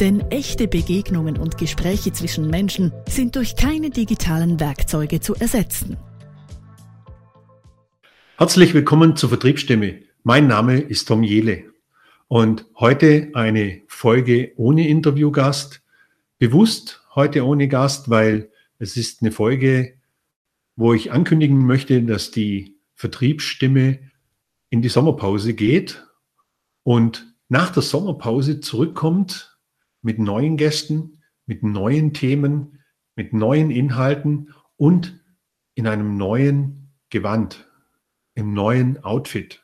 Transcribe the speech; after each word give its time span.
Denn 0.00 0.22
echte 0.30 0.66
Begegnungen 0.66 1.38
und 1.38 1.56
Gespräche 1.56 2.12
zwischen 2.12 2.50
Menschen 2.50 2.92
sind 3.08 3.36
durch 3.36 3.54
keine 3.54 3.90
digitalen 3.90 4.58
Werkzeuge 4.58 5.20
zu 5.20 5.36
ersetzen. 5.36 5.96
Herzlich 8.36 8.74
willkommen 8.74 9.14
zur 9.14 9.28
Vertriebsstimme. 9.28 10.00
Mein 10.24 10.48
Name 10.48 10.80
ist 10.80 11.06
Tom 11.06 11.22
Jele 11.22 11.72
und 12.26 12.66
heute 12.74 13.30
eine 13.34 13.82
Folge 13.86 14.52
ohne 14.56 14.88
Interviewgast. 14.88 15.80
Bewusst 16.38 17.00
heute 17.14 17.46
ohne 17.46 17.68
Gast, 17.68 18.10
weil 18.10 18.50
es 18.80 18.96
ist 18.96 19.22
eine 19.22 19.30
Folge, 19.30 19.94
wo 20.74 20.92
ich 20.92 21.12
ankündigen 21.12 21.64
möchte, 21.64 22.02
dass 22.02 22.32
die 22.32 22.74
Vertriebsstimme 22.96 24.00
in 24.70 24.82
die 24.82 24.88
Sommerpause 24.88 25.54
geht 25.54 26.04
und 26.82 27.32
nach 27.48 27.70
der 27.70 27.84
Sommerpause 27.84 28.58
zurückkommt 28.58 29.53
mit 30.04 30.18
neuen 30.18 30.56
Gästen, 30.56 31.18
mit 31.46 31.62
neuen 31.62 32.12
Themen, 32.12 32.80
mit 33.16 33.32
neuen 33.32 33.70
Inhalten 33.70 34.52
und 34.76 35.20
in 35.74 35.86
einem 35.86 36.16
neuen 36.16 36.92
Gewand, 37.10 37.68
im 38.34 38.52
neuen 38.52 39.02
Outfit. 39.02 39.62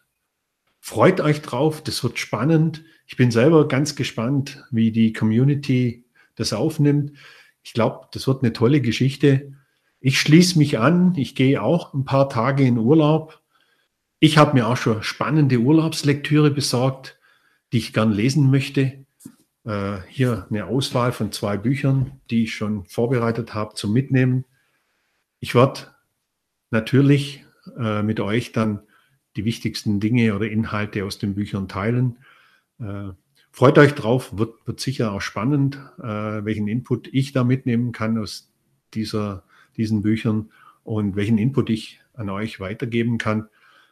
Freut 0.80 1.20
euch 1.20 1.42
drauf, 1.42 1.84
das 1.84 2.02
wird 2.02 2.18
spannend. 2.18 2.82
Ich 3.06 3.16
bin 3.16 3.30
selber 3.30 3.68
ganz 3.68 3.96
gespannt, 3.96 4.64
wie 4.70 4.92
die 4.92 5.12
Community 5.12 6.06
das 6.36 6.52
aufnimmt. 6.52 7.12
Ich 7.62 7.74
glaube, 7.74 8.08
das 8.12 8.26
wird 8.26 8.42
eine 8.42 8.54
tolle 8.54 8.80
Geschichte. 8.80 9.52
Ich 10.00 10.18
schließe 10.18 10.56
mich 10.56 10.78
an. 10.78 11.14
Ich 11.16 11.34
gehe 11.34 11.62
auch 11.62 11.92
ein 11.92 12.06
paar 12.06 12.30
Tage 12.30 12.64
in 12.64 12.78
Urlaub. 12.78 13.42
Ich 14.20 14.38
habe 14.38 14.54
mir 14.54 14.66
auch 14.66 14.78
schon 14.78 15.02
spannende 15.02 15.58
Urlaubslektüre 15.58 16.50
besorgt, 16.50 17.18
die 17.72 17.78
ich 17.78 17.92
gern 17.92 18.12
lesen 18.12 18.50
möchte. 18.50 19.04
Äh, 19.64 19.98
hier 20.08 20.46
eine 20.50 20.66
Auswahl 20.66 21.12
von 21.12 21.32
zwei 21.32 21.56
Büchern, 21.56 22.20
die 22.30 22.44
ich 22.44 22.54
schon 22.54 22.84
vorbereitet 22.86 23.54
habe 23.54 23.74
zum 23.74 23.92
Mitnehmen. 23.92 24.44
Ich 25.38 25.54
werde 25.54 25.94
natürlich 26.70 27.44
äh, 27.78 28.02
mit 28.02 28.20
euch 28.20 28.52
dann 28.52 28.80
die 29.36 29.44
wichtigsten 29.44 30.00
Dinge 30.00 30.34
oder 30.34 30.50
Inhalte 30.50 31.04
aus 31.04 31.18
den 31.18 31.34
Büchern 31.34 31.68
teilen. 31.68 32.18
Äh, 32.78 33.10
freut 33.52 33.78
euch 33.78 33.94
drauf, 33.94 34.36
wird, 34.38 34.66
wird 34.66 34.80
sicher 34.80 35.12
auch 35.12 35.20
spannend, 35.20 35.76
äh, 35.98 36.44
welchen 36.44 36.68
Input 36.68 37.08
ich 37.12 37.32
da 37.32 37.44
mitnehmen 37.44 37.92
kann 37.92 38.18
aus 38.18 38.50
dieser, 38.94 39.44
diesen 39.76 40.02
Büchern 40.02 40.50
und 40.84 41.16
welchen 41.16 41.38
Input 41.38 41.70
ich 41.70 42.00
an 42.14 42.30
euch 42.30 42.60
weitergeben 42.60 43.18
kann. 43.18 43.48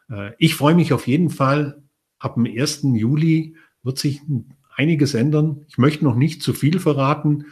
Äh, 0.09 0.31
ich 0.39 0.55
freue 0.55 0.75
mich 0.75 0.93
auf 0.93 1.07
jeden 1.07 1.29
Fall. 1.29 1.81
Ab 2.17 2.35
dem 2.35 2.45
1. 2.45 2.81
Juli 2.95 3.55
wird 3.83 3.97
sich 3.97 4.21
ein 4.23 4.53
einiges 4.79 5.13
ändern. 5.13 5.65
Ich 5.67 5.77
möchte 5.77 6.05
noch 6.05 6.15
nicht 6.15 6.41
zu 6.41 6.53
viel 6.53 6.79
verraten, 6.79 7.47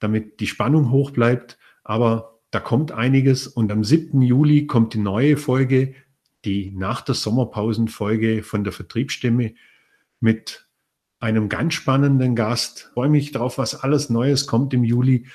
damit 0.00 0.38
die 0.40 0.46
Spannung 0.46 0.90
hoch 0.90 1.10
bleibt, 1.10 1.58
aber 1.82 2.40
da 2.50 2.60
kommt 2.60 2.92
einiges 2.92 3.46
und 3.46 3.72
am 3.72 3.84
7. 3.84 4.20
Juli 4.20 4.66
kommt 4.66 4.92
die 4.92 4.98
neue 4.98 5.38
Folge, 5.38 5.94
die 6.44 6.70
nach 6.70 7.00
der 7.00 7.14
Sommerpausenfolge 7.14 8.42
von 8.42 8.64
der 8.64 8.74
Vertriebsstimme 8.74 9.54
mit 10.20 10.68
einem 11.20 11.48
ganz 11.48 11.72
spannenden 11.72 12.36
Gast. 12.36 12.86
Ich 12.88 12.92
freue 12.92 13.08
mich 13.08 13.32
drauf, 13.32 13.56
was 13.56 13.74
alles 13.74 14.10
Neues 14.10 14.46
kommt 14.46 14.74
im 14.74 14.84
Juli. 14.84 15.26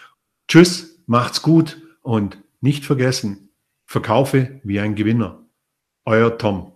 Tschüss, 0.47 1.03
macht's 1.07 1.41
gut 1.41 1.81
und 2.03 2.37
nicht 2.61 2.85
vergessen, 2.85 3.49
verkaufe 3.85 4.61
wie 4.63 4.79
ein 4.79 4.93
Gewinner. 4.93 5.45
Euer 6.05 6.37
Tom. 6.37 6.72